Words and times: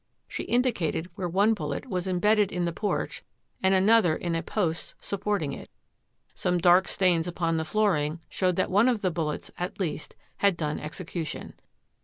She 0.27 0.41
indicated 0.45 1.11
where 1.13 1.29
one 1.29 1.53
bul 1.53 1.67
let 1.67 1.85
was 1.87 2.07
imbedded 2.07 2.51
in 2.51 2.65
the 2.65 2.73
porch 2.73 3.21
and 3.61 3.75
another 3.75 4.15
in 4.15 4.33
a 4.33 4.41
post 4.41 4.95
supporting 4.99 5.53
it. 5.53 5.69
Some 6.33 6.57
dark 6.57 6.87
stains 6.87 7.27
upon 7.27 7.57
the 7.57 7.65
flooring 7.65 8.19
showed 8.27 8.55
that 8.55 8.71
one 8.71 8.89
of 8.89 9.03
the 9.03 9.11
bullets, 9.11 9.51
at 9.59 9.79
least, 9.79 10.15
had 10.37 10.57
done 10.57 10.79
execution. 10.79 11.53